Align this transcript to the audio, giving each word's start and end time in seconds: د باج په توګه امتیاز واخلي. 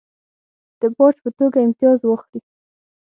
د 0.79 0.81
باج 0.95 1.15
په 1.23 1.29
توګه 1.39 1.57
امتیاز 1.65 1.99
واخلي. 2.03 2.39